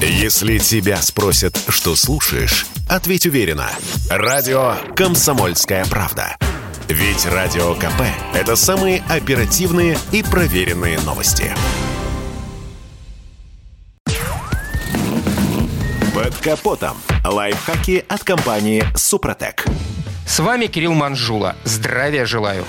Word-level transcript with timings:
Если 0.00 0.58
тебя 0.58 1.00
спросят, 1.00 1.58
что 1.68 1.96
слушаешь, 1.96 2.66
ответь 2.86 3.24
уверенно. 3.24 3.70
Радио 4.10 4.74
«Комсомольская 4.94 5.86
правда». 5.86 6.36
Ведь 6.88 7.24
Радио 7.24 7.74
КП– 7.74 8.02
это 8.34 8.56
самые 8.56 9.02
оперативные 9.08 9.98
и 10.12 10.22
проверенные 10.22 11.00
новости. 11.00 11.50
Под 16.14 16.36
капотом. 16.42 16.98
Лайфхаки 17.24 18.04
от 18.06 18.22
компании 18.22 18.84
«Супротек». 18.94 19.64
С 20.26 20.40
вами 20.40 20.66
Кирилл 20.66 20.92
Манжула. 20.92 21.56
Здравия 21.64 22.26
желаю. 22.26 22.66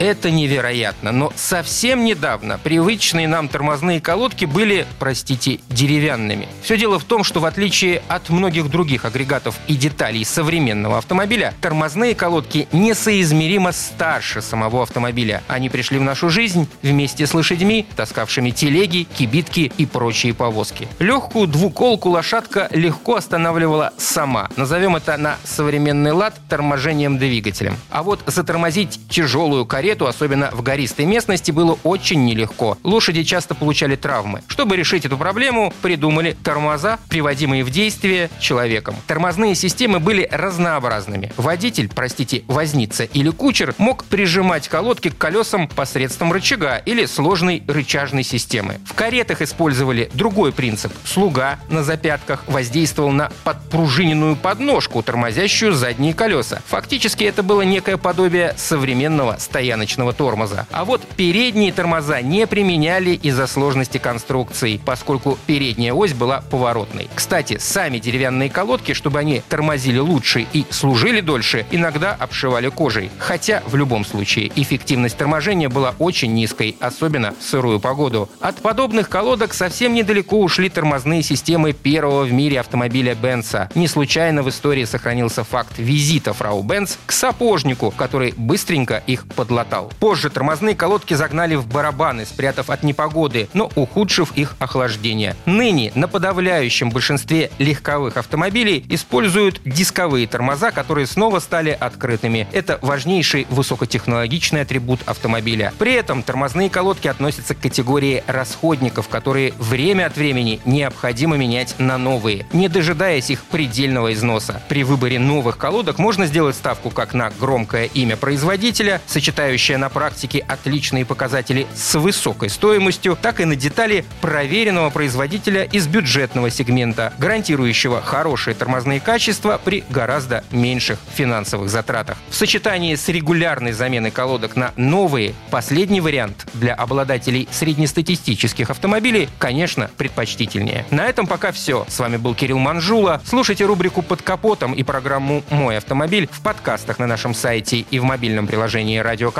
Это 0.00 0.30
невероятно, 0.30 1.12
но 1.12 1.30
совсем 1.36 2.06
недавно 2.06 2.58
привычные 2.58 3.28
нам 3.28 3.48
тормозные 3.48 4.00
колодки 4.00 4.46
были, 4.46 4.86
простите, 4.98 5.60
деревянными. 5.68 6.48
Все 6.62 6.78
дело 6.78 6.98
в 6.98 7.04
том, 7.04 7.22
что 7.22 7.40
в 7.40 7.44
отличие 7.44 8.02
от 8.08 8.30
многих 8.30 8.70
других 8.70 9.04
агрегатов 9.04 9.56
и 9.66 9.74
деталей 9.74 10.24
современного 10.24 10.96
автомобиля, 10.96 11.52
тормозные 11.60 12.14
колодки 12.14 12.66
несоизмеримо 12.72 13.72
старше 13.72 14.40
самого 14.40 14.84
автомобиля. 14.84 15.42
Они 15.48 15.68
пришли 15.68 15.98
в 15.98 16.02
нашу 16.02 16.30
жизнь 16.30 16.66
вместе 16.80 17.26
с 17.26 17.34
лошадьми, 17.34 17.86
таскавшими 17.94 18.52
телеги, 18.52 19.02
кибитки 19.02 19.70
и 19.76 19.84
прочие 19.84 20.32
повозки. 20.32 20.88
Легкую 20.98 21.46
двуколку 21.46 22.08
лошадка 22.08 22.68
легко 22.70 23.16
останавливала 23.16 23.92
сама. 23.98 24.48
Назовем 24.56 24.96
это 24.96 25.18
на 25.18 25.36
современный 25.44 26.12
лад 26.12 26.40
торможением 26.48 27.18
двигателем. 27.18 27.76
А 27.90 28.02
вот 28.02 28.20
затормозить 28.24 28.98
тяжелую 29.10 29.66
карету 29.66 29.89
карету, 29.90 30.06
особенно 30.06 30.50
в 30.52 30.62
гористой 30.62 31.04
местности, 31.04 31.50
было 31.50 31.76
очень 31.82 32.24
нелегко. 32.24 32.78
Лошади 32.84 33.24
часто 33.24 33.56
получали 33.56 33.96
травмы. 33.96 34.42
Чтобы 34.46 34.76
решить 34.76 35.04
эту 35.04 35.18
проблему, 35.18 35.72
придумали 35.82 36.36
тормоза, 36.44 37.00
приводимые 37.08 37.64
в 37.64 37.70
действие 37.70 38.30
человеком. 38.38 38.94
Тормозные 39.08 39.56
системы 39.56 39.98
были 39.98 40.28
разнообразными. 40.30 41.32
Водитель, 41.36 41.90
простите, 41.92 42.44
возница 42.46 43.02
или 43.02 43.30
кучер 43.30 43.74
мог 43.78 44.04
прижимать 44.04 44.68
колодки 44.68 45.10
к 45.10 45.18
колесам 45.18 45.66
посредством 45.66 46.32
рычага 46.32 46.76
или 46.76 47.06
сложной 47.06 47.64
рычажной 47.66 48.22
системы. 48.22 48.78
В 48.86 48.94
каретах 48.94 49.42
использовали 49.42 50.08
другой 50.14 50.52
принцип. 50.52 50.92
Слуга 51.04 51.58
на 51.68 51.82
запятках 51.82 52.44
воздействовал 52.46 53.10
на 53.10 53.32
подпружиненную 53.42 54.36
подножку, 54.36 55.02
тормозящую 55.02 55.72
задние 55.72 56.14
колеса. 56.14 56.62
Фактически 56.68 57.24
это 57.24 57.42
было 57.42 57.62
некое 57.62 57.96
подобие 57.96 58.54
современного 58.56 59.36
стояночного 59.38 59.79
стояночного 59.80 60.12
тормоза. 60.12 60.66
А 60.70 60.84
вот 60.84 61.02
передние 61.16 61.72
тормоза 61.72 62.20
не 62.20 62.46
применяли 62.46 63.10
из-за 63.10 63.46
сложности 63.46 63.98
конструкции, 63.98 64.80
поскольку 64.84 65.38
передняя 65.46 65.94
ось 65.94 66.12
была 66.12 66.42
поворотной. 66.50 67.08
Кстати, 67.14 67.58
сами 67.58 67.98
деревянные 67.98 68.50
колодки, 68.50 68.92
чтобы 68.92 69.18
они 69.18 69.42
тормозили 69.48 69.98
лучше 69.98 70.46
и 70.52 70.66
служили 70.70 71.20
дольше, 71.20 71.66
иногда 71.70 72.14
обшивали 72.18 72.68
кожей. 72.68 73.10
Хотя 73.18 73.62
в 73.66 73.76
любом 73.76 74.04
случае 74.04 74.52
эффективность 74.54 75.16
торможения 75.16 75.68
была 75.68 75.94
очень 75.98 76.34
низкой, 76.34 76.76
особенно 76.80 77.34
в 77.38 77.42
сырую 77.42 77.80
погоду. 77.80 78.28
От 78.40 78.56
подобных 78.56 79.08
колодок 79.08 79.54
совсем 79.54 79.94
недалеко 79.94 80.40
ушли 80.40 80.68
тормозные 80.68 81.22
системы 81.22 81.72
первого 81.72 82.24
в 82.24 82.32
мире 82.32 82.60
автомобиля 82.60 83.14
Бенца. 83.14 83.70
Не 83.74 83.88
случайно 83.88 84.42
в 84.42 84.48
истории 84.48 84.84
сохранился 84.84 85.44
факт 85.44 85.78
визита 85.78 86.32
фрау 86.32 86.62
Бенц 86.62 86.96
к 87.06 87.12
сапожнику, 87.12 87.90
который 87.90 88.34
быстренько 88.36 89.02
их 89.06 89.26
подлатал 89.26 89.69
хватал. 89.70 89.92
Позже 90.00 90.30
тормозные 90.30 90.74
колодки 90.74 91.14
загнали 91.14 91.54
в 91.54 91.66
барабаны, 91.66 92.26
спрятав 92.26 92.70
от 92.70 92.82
непогоды, 92.82 93.48
но 93.54 93.70
ухудшив 93.74 94.32
их 94.36 94.56
охлаждение. 94.58 95.36
Ныне 95.46 95.92
на 95.94 96.08
подавляющем 96.08 96.90
большинстве 96.90 97.50
легковых 97.58 98.16
автомобилей 98.16 98.84
используют 98.88 99.60
дисковые 99.64 100.26
тормоза, 100.26 100.70
которые 100.72 101.06
снова 101.06 101.38
стали 101.38 101.76
открытыми. 101.78 102.48
Это 102.52 102.78
важнейший 102.82 103.46
высокотехнологичный 103.50 104.62
атрибут 104.62 105.00
автомобиля. 105.06 105.72
При 105.78 105.94
этом 105.94 106.22
тормозные 106.22 106.70
колодки 106.70 107.08
относятся 107.08 107.54
к 107.54 107.60
категории 107.60 108.24
расходников, 108.26 109.08
которые 109.08 109.52
время 109.58 110.06
от 110.06 110.16
времени 110.16 110.60
необходимо 110.64 111.36
менять 111.36 111.74
на 111.78 111.98
новые, 111.98 112.46
не 112.52 112.68
дожидаясь 112.68 113.30
их 113.30 113.44
предельного 113.44 114.12
износа. 114.12 114.60
При 114.68 114.82
выборе 114.84 115.18
новых 115.18 115.58
колодок 115.58 115.98
можно 115.98 116.26
сделать 116.26 116.56
ставку 116.56 116.90
как 116.90 117.14
на 117.14 117.30
громкое 117.38 117.84
имя 117.86 118.16
производителя, 118.16 119.00
сочетающее 119.06 119.59
имеющая 119.60 119.76
на 119.76 119.90
практике 119.90 120.42
отличные 120.48 121.04
показатели 121.04 121.66
с 121.74 121.94
высокой 121.98 122.48
стоимостью, 122.48 123.18
так 123.20 123.40
и 123.40 123.44
на 123.44 123.56
детали 123.56 124.06
проверенного 124.22 124.88
производителя 124.88 125.64
из 125.64 125.86
бюджетного 125.86 126.48
сегмента, 126.48 127.12
гарантирующего 127.18 128.00
хорошие 128.00 128.54
тормозные 128.54 129.00
качества 129.00 129.60
при 129.62 129.84
гораздо 129.90 130.44
меньших 130.50 130.98
финансовых 131.12 131.68
затратах. 131.68 132.16
В 132.30 132.36
сочетании 132.36 132.94
с 132.94 133.06
регулярной 133.08 133.72
заменой 133.72 134.10
колодок 134.10 134.56
на 134.56 134.72
новые, 134.76 135.34
последний 135.50 136.00
вариант 136.00 136.46
для 136.54 136.72
обладателей 136.72 137.46
среднестатистических 137.50 138.70
автомобилей, 138.70 139.28
конечно, 139.38 139.90
предпочтительнее. 139.98 140.86
На 140.90 141.04
этом 141.04 141.26
пока 141.26 141.52
все. 141.52 141.84
С 141.86 141.98
вами 141.98 142.16
был 142.16 142.34
Кирилл 142.34 142.58
Манжула. 142.58 143.20
Слушайте 143.26 143.66
рубрику 143.66 144.00
«Под 144.00 144.22
капотом» 144.22 144.72
и 144.72 144.82
программу 144.84 145.44
«Мой 145.50 145.76
автомобиль» 145.76 146.30
в 146.32 146.40
подкастах 146.40 146.98
на 146.98 147.06
нашем 147.06 147.34
сайте 147.34 147.80
и 147.80 147.98
в 147.98 148.04
мобильном 148.04 148.46
приложении 148.46 148.96
«Радио 148.96 149.30
КП» 149.30 149.39